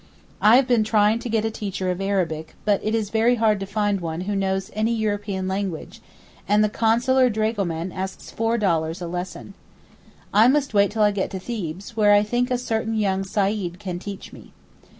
I 0.41 0.55
have 0.55 0.67
been 0.67 0.83
trying 0.83 1.19
to 1.19 1.29
get 1.29 1.45
a 1.45 1.51
teacher 1.51 1.91
of 1.91 2.01
Arabic, 2.01 2.55
but 2.65 2.81
it 2.83 2.95
is 2.95 3.11
very 3.11 3.35
hard 3.35 3.59
to 3.59 3.67
find 3.67 4.01
one 4.01 4.21
who 4.21 4.35
knows 4.35 4.71
any 4.73 4.95
European 4.95 5.47
language, 5.47 6.01
and 6.47 6.63
the 6.63 6.69
consular 6.69 7.29
dragoman 7.29 7.91
asks 7.91 8.31
four 8.31 8.57
dollars 8.57 8.99
a 8.99 9.05
lesson. 9.07 9.53
I 10.33 10.47
must 10.47 10.73
wait 10.73 10.89
till 10.89 11.03
I 11.03 11.11
get 11.11 11.29
to 11.29 11.39
Thebes, 11.39 11.95
where 11.95 12.13
I 12.13 12.23
think 12.23 12.49
a 12.49 12.57
certain 12.57 12.95
young 12.95 13.23
Said 13.23 13.77
can 13.77 13.99
teach 13.99 14.33
me. 14.33 14.53